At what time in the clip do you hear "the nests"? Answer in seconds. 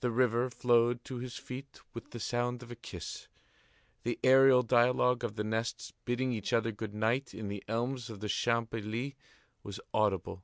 5.36-5.92